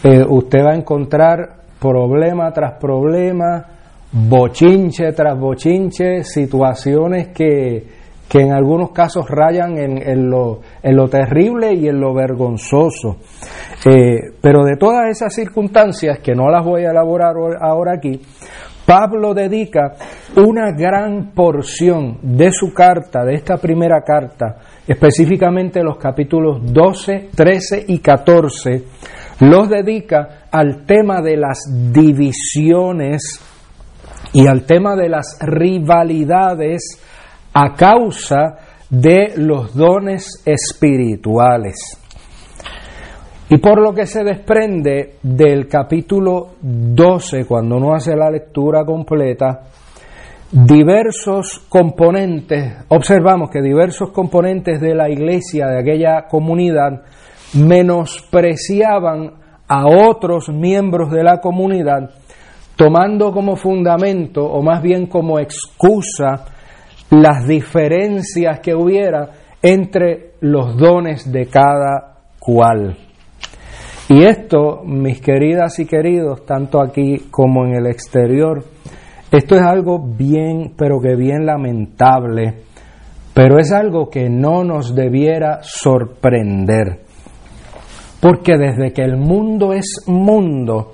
eh, 0.03 0.25
usted 0.27 0.59
va 0.65 0.71
a 0.71 0.75
encontrar 0.75 1.57
problema 1.79 2.51
tras 2.51 2.79
problema, 2.79 3.65
bochinche 4.11 5.11
tras 5.11 5.37
bochinche, 5.37 6.23
situaciones 6.23 7.27
que, 7.27 7.85
que 8.27 8.39
en 8.39 8.53
algunos 8.53 8.91
casos 8.91 9.29
rayan 9.29 9.77
en, 9.77 10.29
lo, 10.29 10.61
en, 10.81 10.95
lo, 10.95 11.07
terrible 11.07 11.73
y 11.75 11.87
en 11.87 11.99
lo 11.99 12.13
vergonzoso. 12.15 13.17
Eh, 13.85 14.31
pero 14.41 14.63
de 14.63 14.75
todas 14.77 15.09
esas 15.09 15.35
circunstancias, 15.35 16.17
que 16.19 16.33
no 16.33 16.49
las 16.49 16.65
voy 16.65 16.83
a 16.85 16.89
elaborar 16.89 17.35
ahora 17.61 17.93
aquí, 17.93 18.19
Pablo 18.85 19.33
dedica 19.33 19.95
una 20.35 20.71
gran 20.71 21.31
porción 21.33 22.19
de 22.21 22.51
su 22.51 22.73
carta, 22.73 23.23
de 23.23 23.33
esta 23.33 23.57
primera 23.57 24.01
carta, 24.01 24.57
específicamente 24.87 25.83
los 25.83 25.97
capítulos 25.97 26.59
12, 26.71 27.29
13 27.35 27.85
y 27.87 27.99
14, 27.99 28.83
los 29.41 29.69
dedica 29.69 30.47
al 30.51 30.85
tema 30.85 31.21
de 31.21 31.37
las 31.37 31.59
divisiones 31.91 33.41
y 34.33 34.47
al 34.47 34.65
tema 34.65 34.95
de 34.95 35.09
las 35.09 35.37
rivalidades 35.41 37.01
a 37.53 37.73
causa 37.73 38.57
de 38.89 39.33
los 39.37 39.73
dones 39.73 40.43
espirituales. 40.45 41.75
Y 43.49 43.57
por 43.57 43.79
lo 43.79 43.93
que 43.93 44.07
se 44.07 44.23
desprende 44.23 45.17
del 45.21 45.67
capítulo 45.67 46.55
12, 46.61 47.45
cuando 47.45 47.77
uno 47.77 47.93
hace 47.93 48.15
la 48.15 48.29
lectura 48.31 48.83
completa, 48.83 49.61
diversos 50.55 51.59
componentes, 51.67 52.75
observamos 52.87 53.49
que 53.49 53.61
diversos 53.61 54.11
componentes 54.11 54.79
de 54.79 54.95
la 54.95 55.09
iglesia, 55.09 55.67
de 55.67 55.79
aquella 55.79 56.27
comunidad, 56.29 57.01
menospreciaban 57.55 59.33
a 59.67 59.85
otros 59.85 60.47
miembros 60.47 61.11
de 61.11 61.23
la 61.23 61.41
comunidad, 61.41 62.09
tomando 62.77 63.33
como 63.33 63.57
fundamento, 63.57 64.45
o 64.45 64.61
más 64.61 64.81
bien 64.81 65.07
como 65.07 65.39
excusa, 65.39 66.45
las 67.09 67.45
diferencias 67.45 68.61
que 68.61 68.73
hubiera 68.73 69.31
entre 69.61 70.35
los 70.39 70.77
dones 70.77 71.29
de 71.33 71.47
cada 71.47 72.19
cual. 72.39 72.95
Y 74.07 74.23
esto, 74.23 74.83
mis 74.85 75.19
queridas 75.19 75.79
y 75.79 75.85
queridos, 75.85 76.45
tanto 76.45 76.81
aquí 76.81 77.27
como 77.29 77.65
en 77.65 77.73
el 77.75 77.87
exterior, 77.87 78.63
esto 79.37 79.55
es 79.55 79.61
algo 79.61 79.99
bien, 79.99 80.73
pero 80.77 80.99
que 81.01 81.15
bien 81.15 81.45
lamentable, 81.45 82.63
pero 83.33 83.59
es 83.59 83.71
algo 83.71 84.09
que 84.09 84.29
no 84.29 84.63
nos 84.63 84.95
debiera 84.95 85.59
sorprender. 85.61 87.01
Porque 88.21 88.57
desde 88.57 88.93
que 88.93 89.03
el 89.03 89.17
mundo 89.17 89.73
es 89.73 90.03
mundo, 90.07 90.93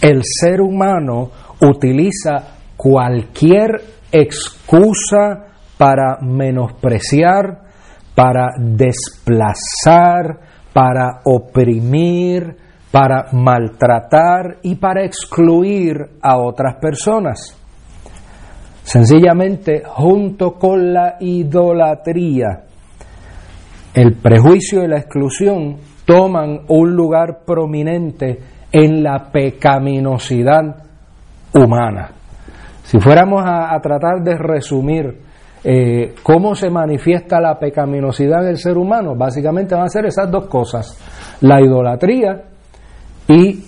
el 0.00 0.22
ser 0.24 0.60
humano 0.60 1.30
utiliza 1.60 2.56
cualquier 2.76 3.82
excusa 4.12 5.46
para 5.76 6.18
menospreciar, 6.20 7.62
para 8.14 8.50
desplazar, 8.56 10.38
para 10.72 11.20
oprimir, 11.24 12.56
para 12.92 13.26
maltratar 13.32 14.58
y 14.62 14.76
para 14.76 15.04
excluir 15.04 15.96
a 16.22 16.38
otras 16.38 16.76
personas. 16.80 17.59
Sencillamente, 18.82 19.82
junto 19.84 20.52
con 20.52 20.92
la 20.92 21.16
idolatría, 21.20 22.64
el 23.94 24.14
prejuicio 24.14 24.82
y 24.82 24.88
la 24.88 24.98
exclusión 24.98 25.76
toman 26.04 26.60
un 26.68 26.94
lugar 26.94 27.40
prominente 27.44 28.38
en 28.72 29.02
la 29.02 29.30
pecaminosidad 29.30 30.84
humana. 31.54 32.10
Si 32.82 32.98
fuéramos 32.98 33.42
a, 33.44 33.78
tratar 33.80 34.22
de 34.22 34.36
resumir 34.36 35.20
eh, 35.62 36.14
cómo 36.22 36.54
se 36.54 36.70
manifiesta 36.70 37.40
la 37.40 37.58
pecaminosidad 37.58 38.42
del 38.42 38.56
ser 38.56 38.76
humano, 38.76 39.14
básicamente 39.14 39.74
van 39.74 39.84
a 39.84 39.88
ser 39.88 40.06
esas 40.06 40.30
dos 40.30 40.48
cosas, 40.48 40.98
la 41.40 41.60
idolatría 41.60 42.42
y 43.28 43.64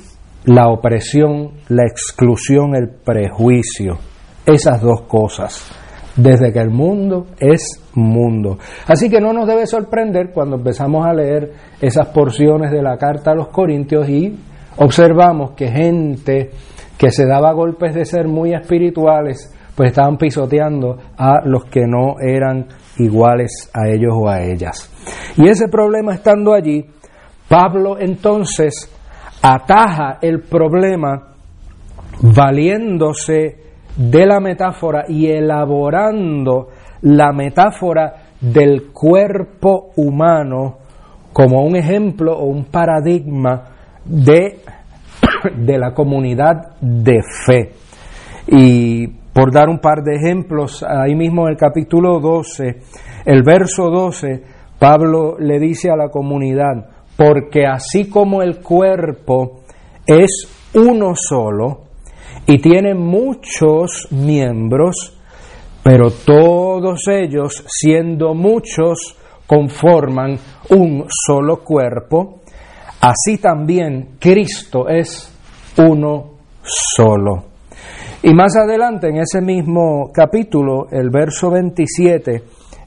la 0.47 0.69
opresión, 0.69 1.53
la 1.69 1.85
exclusión, 1.85 2.75
el 2.75 2.89
prejuicio, 2.89 3.99
esas 4.47 4.81
dos 4.81 5.03
cosas, 5.03 5.71
desde 6.17 6.53
que 6.53 6.61
el 6.61 6.71
mundo 6.71 7.27
es 7.39 7.81
mundo. 7.95 8.59
Así 8.87 9.09
que 9.09 9.21
no 9.21 9.33
nos 9.33 9.47
debe 9.47 9.67
sorprender 9.67 10.31
cuando 10.33 10.57
empezamos 10.57 11.07
a 11.07 11.13
leer 11.13 11.53
esas 11.81 12.09
porciones 12.09 12.71
de 12.71 12.83
la 12.83 12.97
carta 12.97 13.33
a 13.33 13.35
los 13.35 13.49
Corintios 13.49 14.09
y 14.09 14.37
observamos 14.77 15.53
que 15.53 15.69
gente 15.69 16.51
que 16.99 17.11
se 17.11 17.27
daba 17.27 17.53
golpes 17.53 17.95
de 17.95 18.05
ser 18.05 18.29
muy 18.29 18.55
espirituales, 18.55 19.53
pues 19.75 19.91
estaban 19.91 20.17
pisoteando 20.17 20.99
a 21.17 21.41
los 21.45 21.65
que 21.65 21.87
no 21.87 22.17
eran 22.21 22.69
iguales 22.99 23.71
a 23.73 23.89
ellos 23.89 24.13
o 24.15 24.29
a 24.29 24.43
ellas. 24.43 24.91
Y 25.37 25.49
ese 25.49 25.69
problema 25.69 26.15
estando 26.15 26.53
allí, 26.53 26.85
Pablo 27.49 27.99
entonces 27.99 28.91
ataja 29.43 30.19
el 30.23 30.43
problema 30.43 31.35
valiéndose 32.23 33.57
de 33.97 34.27
la 34.27 34.41
metáfora 34.41 35.05
y 35.09 35.27
elaborando 35.27 36.69
la 37.03 37.33
metáfora 37.33 38.15
del 38.41 38.91
cuerpo 38.93 39.91
humano 39.97 40.79
como 41.33 41.65
un 41.65 41.77
ejemplo 41.77 42.37
o 42.37 42.45
un 42.47 42.65
paradigma 42.65 43.63
de, 44.05 44.61
de 45.57 45.79
la 45.79 45.93
comunidad 45.93 46.77
de 46.81 47.21
fe. 47.47 47.73
Y 48.49 49.07
por 49.33 49.53
dar 49.53 49.69
un 49.69 49.79
par 49.79 50.03
de 50.03 50.17
ejemplos, 50.17 50.85
ahí 50.87 51.15
mismo 51.15 51.47
en 51.47 51.53
el 51.53 51.57
capítulo 51.57 52.21
12, 52.21 52.81
el 53.25 53.43
verso 53.43 53.89
12, 53.89 54.43
Pablo 54.79 55.37
le 55.39 55.59
dice 55.59 55.91
a 55.91 55.97
la 55.97 56.09
comunidad, 56.09 56.89
porque 57.17 57.67
así 57.67 58.09
como 58.09 58.43
el 58.43 58.61
cuerpo 58.61 59.61
es 60.07 60.49
uno 60.75 61.13
solo 61.15 61.92
y 62.47 62.59
tiene 62.59 62.95
muchos 62.95 64.09
miembros, 64.11 65.17
pero 65.83 66.11
todos 66.11 67.07
ellos, 67.09 67.65
siendo 67.69 68.35
muchos, 68.35 69.17
conforman 69.47 70.39
un 70.71 71.07
solo 71.09 71.59
cuerpo, 71.63 72.41
así 73.01 73.39
también 73.39 74.17
Cristo 74.19 74.89
es 74.89 75.33
uno 75.79 76.33
solo. 76.63 77.45
Y 78.23 78.33
más 78.35 78.57
adelante, 78.57 79.09
en 79.09 79.17
ese 79.17 79.41
mismo 79.41 80.11
capítulo, 80.13 80.87
el 80.91 81.11
verso 81.11 81.51
27, 81.51 82.43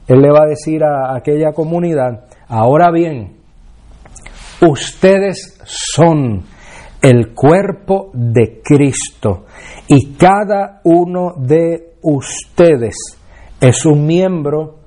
él 0.08 0.20
le 0.20 0.30
va 0.30 0.44
a 0.44 0.48
decir 0.48 0.82
a 0.82 1.14
aquella 1.14 1.52
comunidad, 1.52 2.24
ahora 2.48 2.90
bien, 2.90 3.36
ustedes 4.62 5.60
son 5.64 6.44
el 7.06 7.34
cuerpo 7.34 8.10
de 8.14 8.60
Cristo 8.64 9.44
y 9.86 10.14
cada 10.16 10.80
uno 10.82 11.34
de 11.38 11.98
ustedes 12.02 12.96
es 13.60 13.86
un 13.86 14.04
miembro 14.04 14.80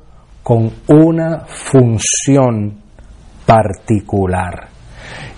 con 0.44 0.70
una 0.90 1.46
función 1.48 2.78
particular. 3.46 4.68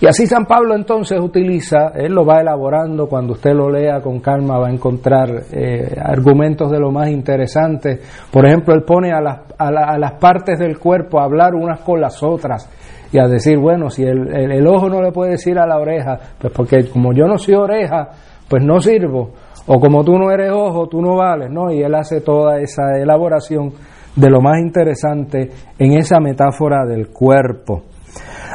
Y 0.00 0.06
así 0.06 0.26
San 0.26 0.46
Pablo 0.46 0.74
entonces 0.74 1.20
utiliza, 1.20 1.92
él 1.94 2.12
lo 2.12 2.24
va 2.24 2.40
elaborando, 2.40 3.06
cuando 3.06 3.34
usted 3.34 3.52
lo 3.52 3.70
lea 3.70 4.00
con 4.00 4.20
calma 4.20 4.58
va 4.58 4.68
a 4.68 4.72
encontrar 4.72 5.44
eh, 5.52 5.96
argumentos 6.02 6.70
de 6.70 6.78
lo 6.78 6.90
más 6.90 7.08
interesantes. 7.08 8.00
Por 8.30 8.46
ejemplo, 8.46 8.74
él 8.74 8.82
pone 8.82 9.12
a 9.12 9.20
las, 9.20 9.40
a, 9.58 9.98
las, 9.98 10.12
partes 10.14 10.58
del 10.58 10.78
cuerpo 10.78 11.20
a 11.20 11.24
hablar 11.24 11.54
unas 11.54 11.80
con 11.80 12.00
las 12.00 12.22
otras 12.22 12.68
y 13.12 13.18
a 13.18 13.28
decir, 13.28 13.58
bueno, 13.58 13.90
si 13.90 14.02
el, 14.02 14.34
el 14.34 14.66
ojo 14.66 14.88
no 14.88 15.02
le 15.02 15.12
puede 15.12 15.32
decir 15.32 15.58
a 15.58 15.66
la 15.66 15.78
oreja, 15.78 16.18
pues 16.38 16.52
porque 16.52 16.88
como 16.88 17.12
yo 17.12 17.26
no 17.26 17.38
soy 17.38 17.54
oreja, 17.54 18.08
pues 18.48 18.64
no 18.64 18.80
sirvo 18.80 19.30
o 19.66 19.78
como 19.78 20.04
tú 20.04 20.18
no 20.18 20.30
eres 20.30 20.50
ojo, 20.52 20.88
tú 20.88 21.00
no 21.00 21.16
vales, 21.16 21.50
¿no? 21.50 21.70
Y 21.70 21.82
él 21.82 21.94
hace 21.94 22.20
toda 22.20 22.60
esa 22.60 22.98
elaboración 22.98 23.72
de 24.16 24.28
lo 24.28 24.40
más 24.40 24.58
interesante 24.58 25.50
en 25.78 25.92
esa 25.92 26.18
metáfora 26.20 26.84
del 26.84 27.08
cuerpo. 27.08 27.82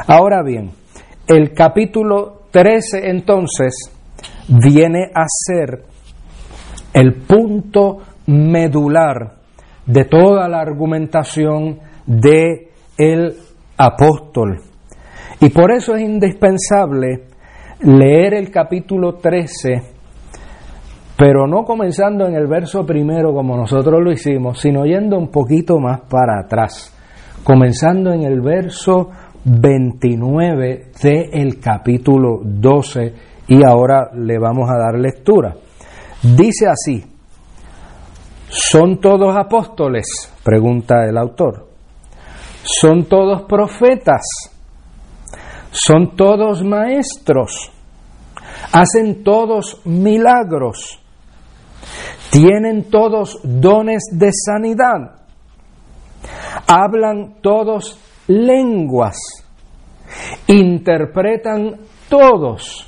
Ahora 0.06 0.42
bien, 0.42 0.70
el 1.28 1.52
capítulo 1.52 2.42
13 2.50 3.08
entonces 3.10 3.92
viene 4.48 5.10
a 5.14 5.24
ser 5.26 5.84
el 6.92 7.14
punto 7.14 7.98
medular 8.26 9.34
de 9.86 10.04
toda 10.04 10.48
la 10.48 10.60
argumentación 10.60 11.78
de 12.06 12.70
el 12.96 13.34
apóstol. 13.76 14.60
Y 15.40 15.50
por 15.50 15.70
eso 15.70 15.94
es 15.94 16.02
indispensable 16.02 17.24
leer 17.80 18.34
el 18.34 18.50
capítulo 18.50 19.14
13 19.14 19.98
pero 21.18 21.48
no 21.48 21.64
comenzando 21.64 22.28
en 22.28 22.36
el 22.36 22.46
verso 22.46 22.86
primero 22.86 23.34
como 23.34 23.56
nosotros 23.56 24.00
lo 24.00 24.12
hicimos, 24.12 24.60
sino 24.60 24.84
yendo 24.84 25.18
un 25.18 25.32
poquito 25.32 25.80
más 25.80 26.02
para 26.08 26.38
atrás, 26.38 26.96
comenzando 27.42 28.12
en 28.12 28.22
el 28.22 28.40
verso 28.40 29.10
29 29.48 30.92
del 31.02 31.58
capítulo 31.58 32.40
12 32.44 33.14
y 33.48 33.64
ahora 33.64 34.10
le 34.14 34.38
vamos 34.38 34.68
a 34.68 34.76
dar 34.76 34.98
lectura. 34.98 35.56
Dice 36.22 36.66
así, 36.66 37.02
¿son 38.48 39.00
todos 39.00 39.34
apóstoles? 39.36 40.06
pregunta 40.42 41.06
el 41.08 41.16
autor. 41.16 41.66
¿Son 42.62 43.04
todos 43.06 43.42
profetas? 43.42 44.22
¿Son 45.70 46.14
todos 46.16 46.62
maestros? 46.62 47.70
¿Hacen 48.72 49.24
todos 49.24 49.80
milagros? 49.86 51.00
Tienen 52.30 52.90
todos 52.90 53.40
dones 53.42 54.02
de 54.12 54.30
sanidad. 54.32 55.16
Hablan 56.66 57.36
todos 57.40 57.98
lenguas. 58.28 59.16
Interpretan 60.46 61.76
todos. 62.08 62.86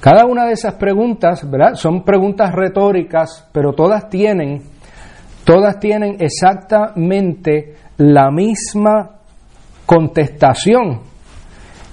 Cada 0.00 0.24
una 0.24 0.46
de 0.46 0.52
esas 0.52 0.74
preguntas, 0.74 1.48
¿verdad? 1.48 1.74
Son 1.74 2.02
preguntas 2.02 2.52
retóricas, 2.52 3.48
pero 3.52 3.74
todas 3.74 4.08
tienen, 4.08 4.62
todas 5.44 5.78
tienen 5.78 6.16
exactamente 6.18 7.76
la 7.98 8.30
misma 8.30 9.10
contestación 9.84 11.00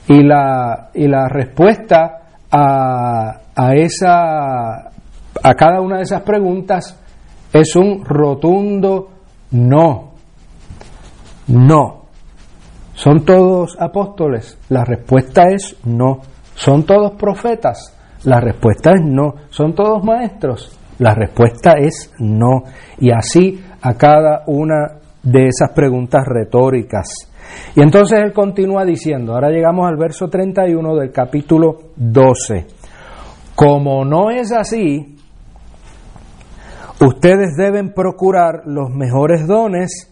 y 0.07 0.23
la, 0.23 0.89
y 0.93 1.07
la 1.07 1.27
respuesta 1.27 2.21
a, 2.49 3.41
a, 3.53 3.75
esa, 3.75 4.87
a 4.87 5.53
cada 5.57 5.81
una 5.81 5.97
de 5.97 6.03
esas 6.03 6.21
preguntas 6.21 6.97
es 7.51 7.75
un 7.75 8.05
rotundo 8.05 9.09
no. 9.51 10.11
No. 11.47 12.06
¿Son 12.97 13.23
todos 13.23 13.77
apóstoles? 13.79 14.57
La 14.69 14.83
respuesta 14.83 15.43
es 15.51 15.75
no. 15.85 16.21
¿Son 16.55 16.83
todos 16.83 17.11
profetas? 17.11 17.95
La 18.23 18.39
respuesta 18.39 18.93
es 18.93 19.01
no. 19.05 19.35
¿Son 19.51 19.75
todos 19.75 20.03
maestros? 20.03 20.75
La 20.97 21.13
respuesta 21.13 21.73
es 21.73 22.11
no. 22.17 22.63
Y 22.97 23.11
así 23.11 23.63
a 23.83 23.93
cada 23.93 24.41
una 24.47 24.97
de 25.21 25.45
esas 25.45 25.73
preguntas 25.75 26.23
retóricas. 26.25 27.07
Y 27.75 27.81
entonces 27.81 28.17
él 28.17 28.33
continúa 28.33 28.83
diciendo, 28.83 29.33
ahora 29.35 29.51
llegamos 29.51 29.87
al 29.87 29.97
verso 29.97 30.27
31 30.27 30.95
del 30.95 31.11
capítulo 31.11 31.77
12. 31.97 32.65
Como 33.53 34.05
no 34.05 34.31
es 34.31 34.51
así, 34.51 35.17
ustedes 36.99 37.55
deben 37.55 37.93
procurar 37.93 38.63
los 38.65 38.89
mejores 38.89 39.45
dones, 39.45 40.11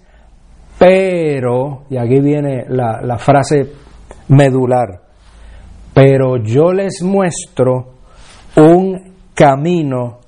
pero, 0.87 1.85
y 1.89 1.97
aquí 1.97 2.19
viene 2.19 2.65
la, 2.69 3.17
frase 3.17 3.71
medular, 4.27 5.01
pero 5.95 6.37
yo 6.37 6.71
les 6.73 7.01
muestro 7.01 7.93
un 8.55 9.15
camino 9.33 10.19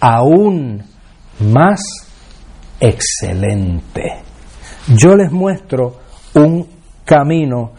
aún 0.00 0.82
más 1.40 1.82
excelente. 2.80 4.22
Yo 4.96 5.16
les 5.16 5.30
muestro 5.30 5.96
un 6.34 6.66
camino 7.04 7.72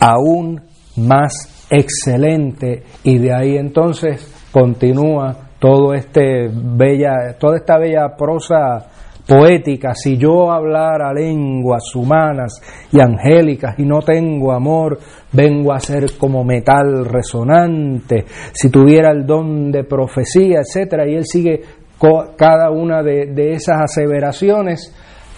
aún 0.00 0.60
más 0.96 1.66
excelente 1.70 2.82
y 3.04 3.18
de 3.18 3.32
ahí 3.32 3.56
entonces 3.56 4.34
continúa 4.50 5.50
todo 5.60 5.94
este 5.94 6.50
bella 6.52 7.36
toda 7.38 7.56
esta 7.56 7.78
bella 7.78 8.16
prosa 8.16 8.97
poética. 9.28 9.94
Si 9.94 10.16
yo 10.16 10.50
hablara 10.50 11.12
lenguas 11.12 11.94
humanas 11.94 12.62
y 12.90 12.98
angélicas 12.98 13.78
y 13.78 13.84
no 13.84 14.00
tengo 14.00 14.52
amor 14.52 14.98
vengo 15.30 15.74
a 15.74 15.80
ser 15.80 16.06
como 16.16 16.42
metal 16.42 17.04
resonante. 17.04 18.24
Si 18.52 18.70
tuviera 18.70 19.10
el 19.10 19.26
don 19.26 19.70
de 19.70 19.84
profecía 19.84 20.60
etcétera 20.60 21.06
y 21.06 21.14
él 21.14 21.26
sigue 21.26 21.60
cada 22.36 22.70
una 22.70 23.02
de, 23.02 23.26
de 23.26 23.52
esas 23.52 23.82
aseveraciones 23.82 24.94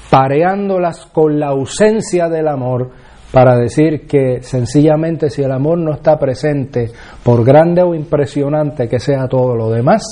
pareándolas 0.09 1.07
con 1.07 1.41
la 1.41 1.49
ausencia 1.49 2.29
del 2.29 2.47
amor 2.47 2.91
para 3.33 3.57
decir 3.57 4.07
que 4.07 4.43
sencillamente 4.43 5.31
si 5.31 5.43
el 5.43 5.53
amor 5.53 5.79
no 5.79 5.95
está 5.95 6.19
presente, 6.19 6.91
por 7.23 7.45
grande 7.45 7.83
o 7.83 7.95
impresionante 7.95 8.89
que 8.89 8.99
sea 8.99 9.29
todo 9.29 9.55
lo 9.55 9.71
demás, 9.71 10.03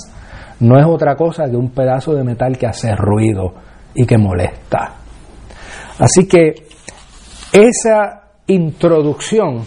no 0.60 0.78
es 0.78 0.86
otra 0.86 1.14
cosa 1.14 1.48
que 1.48 1.56
un 1.56 1.70
pedazo 1.70 2.14
de 2.14 2.24
metal 2.24 2.56
que 2.58 2.66
hace 2.66 2.94
ruido 2.94 3.54
y 3.94 4.06
que 4.06 4.18
molesta. 4.18 4.94
Así 5.98 6.26
que 6.26 6.54
esa 7.52 8.22
introducción 8.46 9.64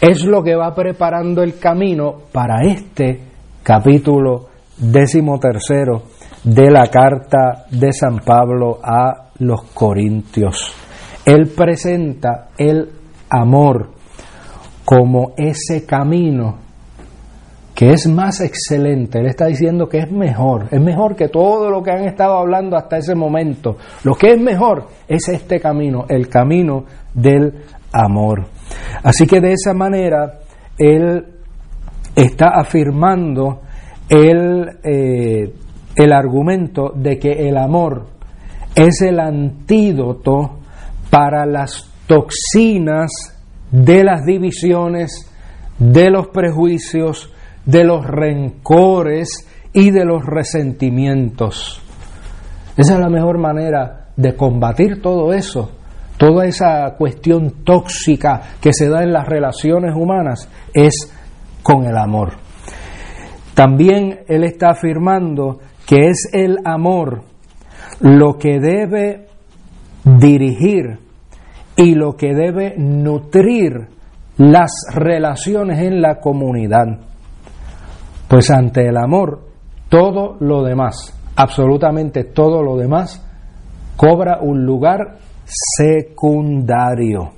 es 0.00 0.24
lo 0.24 0.42
que 0.42 0.56
va 0.56 0.74
preparando 0.74 1.42
el 1.42 1.58
camino 1.58 2.22
para 2.32 2.62
este 2.62 3.20
capítulo 3.62 4.48
décimo 4.76 5.38
tercero 5.38 6.02
de 6.42 6.70
la 6.70 6.88
carta 6.88 7.66
de 7.70 7.92
San 7.92 8.18
Pablo 8.18 8.80
a 8.82 9.30
los 9.38 9.62
Corintios. 9.72 10.74
Él 11.24 11.52
presenta 11.56 12.48
el 12.58 12.90
amor 13.30 13.90
como 14.84 15.34
ese 15.36 15.86
camino 15.86 16.61
que 17.82 17.90
es 17.90 18.06
más 18.06 18.40
excelente. 18.40 19.18
Él 19.18 19.26
está 19.26 19.46
diciendo 19.46 19.88
que 19.88 19.98
es 19.98 20.12
mejor, 20.12 20.68
es 20.70 20.80
mejor 20.80 21.16
que 21.16 21.26
todo 21.26 21.68
lo 21.68 21.82
que 21.82 21.90
han 21.90 22.04
estado 22.04 22.38
hablando 22.38 22.76
hasta 22.76 22.98
ese 22.98 23.16
momento. 23.16 23.76
Lo 24.04 24.14
que 24.14 24.34
es 24.34 24.40
mejor 24.40 24.86
es 25.08 25.28
este 25.28 25.58
camino, 25.58 26.04
el 26.08 26.28
camino 26.28 26.84
del 27.12 27.52
amor. 27.92 28.46
Así 29.02 29.26
que 29.26 29.40
de 29.40 29.54
esa 29.54 29.74
manera 29.74 30.38
Él 30.78 31.26
está 32.14 32.50
afirmando 32.54 33.62
el, 34.08 34.78
eh, 34.84 35.52
el 35.96 36.12
argumento 36.12 36.92
de 36.94 37.18
que 37.18 37.32
el 37.48 37.56
amor 37.56 38.06
es 38.76 39.02
el 39.02 39.18
antídoto 39.18 40.60
para 41.10 41.46
las 41.46 41.90
toxinas 42.06 43.10
de 43.72 44.04
las 44.04 44.24
divisiones, 44.24 45.28
de 45.80 46.10
los 46.10 46.28
prejuicios, 46.28 47.32
de 47.64 47.84
los 47.84 48.06
rencores 48.06 49.48
y 49.72 49.90
de 49.90 50.04
los 50.04 50.24
resentimientos. 50.24 51.80
Esa 52.76 52.94
es 52.94 53.00
la 53.00 53.08
mejor 53.08 53.38
manera 53.38 54.08
de 54.16 54.34
combatir 54.36 55.00
todo 55.00 55.32
eso, 55.32 55.70
toda 56.16 56.46
esa 56.46 56.94
cuestión 56.96 57.64
tóxica 57.64 58.40
que 58.60 58.72
se 58.72 58.88
da 58.88 59.02
en 59.02 59.12
las 59.12 59.26
relaciones 59.26 59.94
humanas, 59.96 60.48
es 60.72 61.12
con 61.62 61.84
el 61.84 61.96
amor. 61.96 62.34
También 63.54 64.20
él 64.28 64.44
está 64.44 64.70
afirmando 64.70 65.60
que 65.86 66.08
es 66.08 66.30
el 66.32 66.58
amor 66.64 67.24
lo 68.00 68.38
que 68.38 68.58
debe 68.58 69.26
dirigir 70.04 70.98
y 71.76 71.94
lo 71.94 72.16
que 72.16 72.34
debe 72.34 72.74
nutrir 72.76 73.88
las 74.38 74.70
relaciones 74.94 75.80
en 75.80 76.00
la 76.00 76.20
comunidad. 76.20 77.11
Pues 78.32 78.50
ante 78.50 78.88
el 78.88 78.96
amor, 78.96 79.40
todo 79.90 80.38
lo 80.40 80.64
demás, 80.64 81.12
absolutamente 81.36 82.24
todo 82.24 82.62
lo 82.62 82.78
demás, 82.78 83.22
cobra 83.94 84.38
un 84.40 84.64
lugar 84.64 85.18
secundario. 85.44 87.30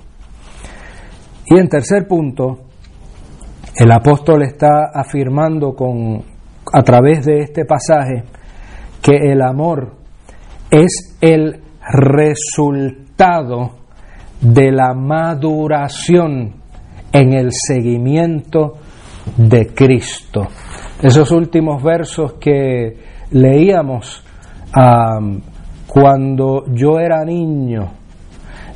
Y 1.47 1.59
en 1.59 1.67
tercer 1.67 2.07
punto, 2.07 2.59
el 3.75 3.91
apóstol 3.91 4.43
está 4.43 4.91
afirmando 4.93 5.75
con, 5.75 6.23
a 6.71 6.81
través 6.83 7.25
de 7.25 7.41
este 7.41 7.65
pasaje 7.65 8.23
que 9.01 9.17
el 9.33 9.41
amor 9.41 9.95
es 10.71 11.17
el 11.19 11.61
resultado 11.91 13.71
de 14.39 14.71
la 14.71 14.93
maduración 14.93 16.53
en 17.11 17.33
el 17.33 17.49
seguimiento 17.51 18.75
de 19.35 19.73
Cristo. 19.75 20.47
Esos 21.01 21.31
últimos 21.31 21.83
versos 21.83 22.33
que 22.33 22.97
leíamos 23.31 24.23
cuando 25.87 26.65
yo 26.73 26.99
era 26.99 27.23
niño, 27.23 27.91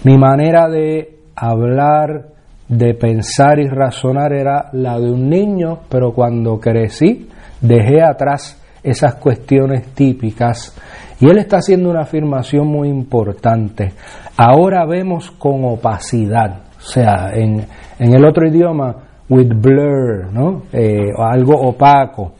mi 0.04 0.18
manera 0.18 0.70
de 0.70 1.20
hablar, 1.36 2.28
de 2.68 2.94
pensar 2.94 3.60
y 3.60 3.68
razonar 3.68 4.34
era 4.34 4.70
la 4.74 5.00
de 5.00 5.12
un 5.12 5.30
niño, 5.30 5.80
pero 5.90 6.14
cuando 6.14 6.60
crecí 6.60 7.28
dejé 7.62 8.02
atrás 8.02 8.62
esas 8.84 9.16
cuestiones 9.16 9.94
típicas 9.94 10.76
y 11.20 11.30
él 11.30 11.38
está 11.38 11.58
haciendo 11.58 11.90
una 11.90 12.02
afirmación 12.02 12.68
muy 12.68 12.88
importante. 12.88 13.92
Ahora 14.38 14.86
vemos 14.86 15.32
con 15.32 15.66
opacidad, 15.66 16.62
o 16.78 16.82
sea, 16.82 17.32
en, 17.34 17.66
el 18.00 18.26
otro 18.26 18.48
idioma, 18.48 18.96
with 19.30 19.54
blur, 19.56 20.32
¿no? 20.34 20.64
Eh, 20.74 21.12
algo 21.18 21.54
opaco. 21.54 22.34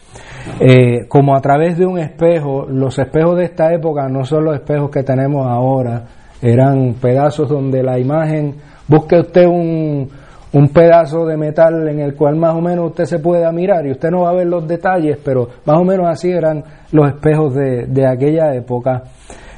Eh, 0.60 1.08
como 1.08 1.36
a 1.36 1.42
través 1.42 1.78
de 1.78 1.86
un 1.86 2.00
espejo, 2.00 2.66
los 2.68 2.98
espejos 2.98 3.38
de 3.38 3.46
esta 3.46 3.72
época 3.74 4.08
no 4.10 4.26
son 4.26 4.46
los 4.46 4.56
espejos 4.56 4.90
que 4.90 5.04
tenemos 5.04 5.48
ahora, 5.48 6.04
eran 6.42 6.96
pedazos 6.96 7.50
donde 7.50 7.84
la 7.84 8.00
imagen, 8.00 8.56
busque 8.88 9.20
usted 9.20 9.46
un, 9.46 10.10
un 10.54 10.70
pedazo 10.70 11.26
de 11.26 11.38
metal 11.38 11.88
en 11.88 12.00
el 12.00 12.16
cual 12.16 12.36
más 12.36 12.56
o 12.56 12.62
menos 12.62 12.88
usted 12.88 13.06
se 13.06 13.20
pueda 13.20 13.52
mirar 13.52 13.86
y 13.86 13.92
usted 13.92 14.10
no 14.10 14.22
va 14.22 14.32
a 14.32 14.36
ver 14.36 14.48
los 14.48 14.68
detalles, 14.68 15.18
pero 15.24 15.48
más 15.66 15.78
o 15.78 15.84
menos 15.84 16.08
así 16.08 16.32
eran 16.32 16.64
los 16.92 17.08
espejos 17.08 17.54
de, 17.54 18.08
aquella 18.08 18.54
época. 18.56 19.04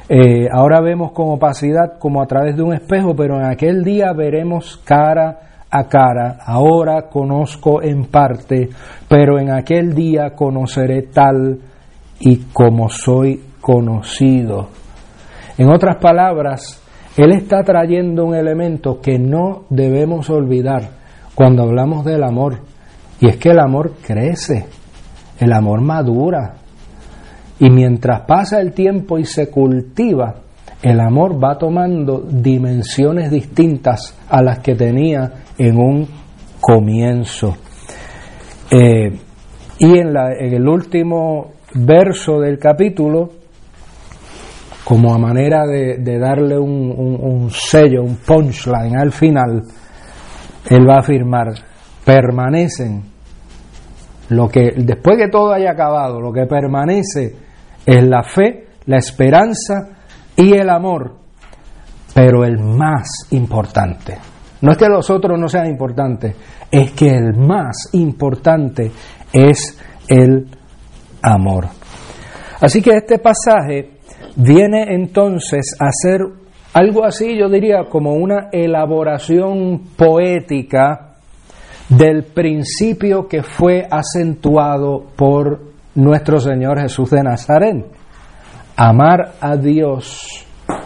Eh, 0.09 0.47
ahora 0.51 0.81
vemos 0.81 1.13
con 1.13 1.29
opacidad 1.29 1.97
como 1.97 2.21
a 2.21 2.27
través 2.27 2.57
de 2.57 2.63
un 2.63 2.73
espejo, 2.73 3.15
pero 3.15 3.37
en 3.37 3.45
aquel 3.45 3.83
día 3.83 4.11
veremos 4.11 4.81
cara 4.83 5.50
a 5.71 5.85
cara. 5.85 6.39
Ahora 6.45 7.09
conozco 7.09 7.81
en 7.81 8.05
parte, 8.05 8.69
pero 9.07 9.39
en 9.39 9.51
aquel 9.51 9.95
día 9.95 10.35
conoceré 10.35 11.03
tal 11.03 11.59
y 12.19 12.37
como 12.53 12.89
soy 12.89 13.41
conocido. 13.61 14.67
En 15.57 15.69
otras 15.69 15.97
palabras, 15.97 16.81
él 17.17 17.31
está 17.31 17.63
trayendo 17.63 18.25
un 18.25 18.35
elemento 18.35 18.99
que 19.01 19.17
no 19.17 19.63
debemos 19.69 20.29
olvidar 20.29 20.89
cuando 21.35 21.63
hablamos 21.63 22.05
del 22.05 22.23
amor, 22.23 22.59
y 23.19 23.27
es 23.27 23.37
que 23.37 23.49
el 23.49 23.59
amor 23.59 23.93
crece, 24.05 24.65
el 25.39 25.53
amor 25.53 25.81
madura, 25.81 26.55
y 27.59 27.69
mientras 27.69 28.21
pasa 28.21 28.59
el 28.59 28.73
tiempo 28.73 29.17
y 29.19 29.25
se 29.25 29.49
cultiva, 29.49 30.35
el 30.81 30.99
amor 30.99 31.41
va 31.41 31.57
tomando 31.57 32.21
dimensiones 32.21 33.29
distintas 33.29 34.17
a 34.29 34.41
las 34.41 34.59
que 34.59 34.73
tenía 34.73 35.40
en 35.57 35.77
un 35.77 36.07
comienzo. 36.59 37.55
Eh, 38.69 39.11
y 39.79 39.97
en, 39.97 40.13
la, 40.13 40.33
en 40.33 40.53
el 40.53 40.67
último 40.67 41.53
verso 41.73 42.39
del 42.39 42.59
capítulo, 42.59 43.29
como 44.83 45.13
a 45.13 45.17
manera 45.17 45.65
de, 45.65 46.19
darle 46.19 46.57
un, 46.57 46.91
un, 46.91 47.49
sello, 47.49 48.03
un 48.03 48.17
punchline 48.17 48.97
al 48.97 49.11
final, 49.11 49.63
él 50.69 50.87
va 50.87 50.95
a 50.95 50.99
afirmar, 50.99 51.53
permanecen, 52.03 53.03
lo 54.29 54.47
que 54.47 54.71
después 54.77 55.17
que 55.17 55.29
todo 55.29 55.51
haya 55.51 55.71
acabado, 55.71 56.19
lo 56.21 56.31
que 56.31 56.45
permanece 56.45 57.35
es 57.85 58.03
la 58.03 58.23
fe, 58.23 58.67
la 58.85 58.97
esperanza 58.97 59.89
y 60.35 60.53
el 60.53 60.69
amor, 60.69 61.15
pero 62.13 62.45
el 62.45 62.59
más 62.59 63.27
importante. 63.31 64.30
No 64.61 64.71
es 64.71 64.77
que 64.77 64.87
los 64.87 65.09
otros 65.09 65.39
no 65.39 65.47
sean 65.47 65.67
importantes, 65.67 66.35
es 66.69 66.91
que 66.91 67.09
el 67.09 67.35
más 67.35 67.89
importante 67.93 68.91
es 69.33 69.77
el 70.07 70.47
amor. 71.21 71.67
Así 72.59 72.81
que 72.81 72.91
este 72.91 73.17
pasaje 73.17 73.97
viene 74.35 74.93
entonces 74.93 75.75
a 75.79 75.89
ser 75.91 76.21
algo 76.73 77.03
así, 77.03 77.37
yo 77.37 77.49
diría, 77.49 77.85
como 77.89 78.13
una 78.13 78.49
elaboración 78.51 79.81
poética 79.97 81.15
del 81.89 82.23
principio 82.23 83.27
que 83.27 83.43
fue 83.43 83.85
acentuado 83.89 85.07
por 85.15 85.59
nuestro 85.95 86.39
Señor 86.39 86.79
Jesús 86.79 87.09
de 87.09 87.23
Nazaret. 87.23 87.85
Amar 88.77 89.33
a 89.41 89.57
Dios 89.57 90.45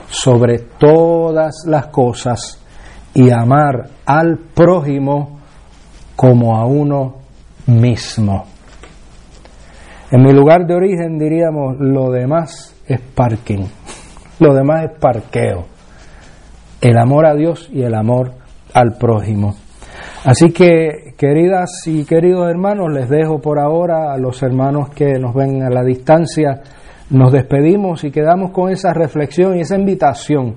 sobre 0.10 0.60
todas 0.80 1.66
las 1.68 1.88
cosas 1.88 2.65
y 3.16 3.32
amar 3.32 3.90
al 4.06 4.38
prójimo 4.54 5.40
como 6.16 6.58
a 6.58 6.66
uno 6.66 7.16
mismo. 7.66 8.46
En 10.12 10.22
mi 10.22 10.34
lugar 10.34 10.68
de 10.68 10.76
origen 10.76 11.18
diríamos 11.18 11.78
lo 11.80 12.12
demás 12.12 12.76
es 12.88 13.02
parking, 13.02 13.66
lo 14.40 14.54
demás 14.54 14.84
es 14.84 15.00
parqueo. 15.00 15.66
El 16.82 16.98
amor 16.98 17.26
a 17.26 17.34
Dios 17.34 17.70
y 17.72 17.82
el 17.82 17.96
amor 17.96 18.34
al 18.74 18.98
prójimo. 19.00 19.56
Así 20.26 20.52
que, 20.52 21.14
queridas 21.18 21.70
y 21.88 22.04
queridos 22.04 22.50
hermanos, 22.50 22.92
les 22.92 23.10
dejo 23.10 23.40
por 23.40 23.60
ahora 23.60 24.14
a 24.14 24.18
los 24.18 24.44
hermanos 24.44 24.90
que 24.90 25.14
nos 25.20 25.34
ven 25.34 25.64
a 25.64 25.70
la 25.70 25.84
distancia. 25.84 26.62
Nos 27.10 27.32
despedimos 27.32 28.04
y 28.04 28.12
quedamos 28.12 28.52
con 28.52 28.72
esa 28.72 28.94
reflexión 28.94 29.56
y 29.56 29.62
esa 29.62 29.78
invitación 29.78 30.56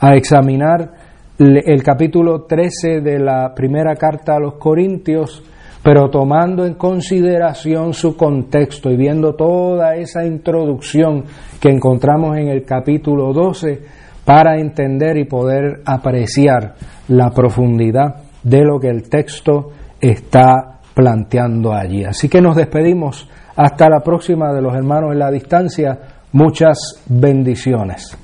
a 0.00 0.14
examinar 0.14 1.03
el 1.38 1.82
capítulo 1.82 2.42
13 2.42 3.00
de 3.00 3.18
la 3.18 3.52
primera 3.54 3.94
carta 3.96 4.36
a 4.36 4.40
los 4.40 4.54
Corintios 4.54 5.42
pero 5.84 6.08
tomando 6.08 6.64
en 6.64 6.74
consideración 6.74 7.92
su 7.92 8.16
contexto 8.16 8.90
y 8.90 8.96
viendo 8.96 9.34
toda 9.34 9.94
esa 9.96 10.24
introducción 10.24 11.24
que 11.60 11.68
encontramos 11.68 12.38
en 12.38 12.48
el 12.48 12.64
capítulo 12.64 13.34
12 13.34 13.82
para 14.24 14.58
entender 14.58 15.18
y 15.18 15.26
poder 15.26 15.82
apreciar 15.84 16.74
la 17.08 17.30
profundidad 17.30 18.14
de 18.42 18.64
lo 18.64 18.80
que 18.80 18.88
el 18.88 19.10
texto 19.10 19.72
está 20.00 20.80
planteando 20.94 21.74
allí. 21.74 22.02
Así 22.04 22.30
que 22.30 22.40
nos 22.40 22.56
despedimos 22.56 23.28
hasta 23.54 23.90
la 23.90 24.00
próxima 24.00 24.54
de 24.54 24.62
los 24.62 24.74
hermanos 24.74 25.12
en 25.12 25.18
la 25.18 25.30
distancia. 25.30 25.98
Muchas 26.32 27.04
bendiciones. 27.06 28.23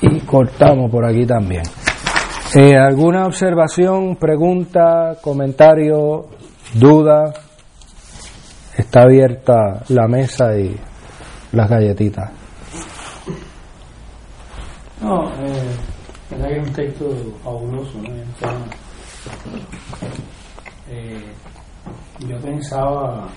Y 0.00 0.20
cortamos 0.20 0.90
por 0.90 1.04
aquí 1.04 1.24
también. 1.26 1.62
Eh, 2.54 2.76
¿Alguna 2.76 3.26
observación, 3.26 4.16
pregunta, 4.16 5.16
comentario, 5.20 6.26
duda? 6.74 7.32
Está 8.76 9.02
abierta 9.02 9.82
la 9.88 10.06
mesa 10.06 10.56
y 10.58 10.76
las 11.52 11.68
galletitas. 11.68 12.30
No, 15.00 15.30
eh, 15.44 16.58
un 16.60 16.72
texto 16.72 17.06
fabuloso, 17.42 17.98
¿no? 17.98 18.10
Eh, 20.88 21.24
yo 22.20 22.38
pensaba 22.38 23.28